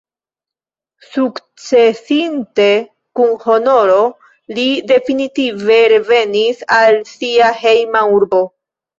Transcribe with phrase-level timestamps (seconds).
[1.07, 2.69] Sukcesinte
[3.19, 3.97] kun honoro,
[4.59, 8.41] li definitive revenis al sia hejma urbo.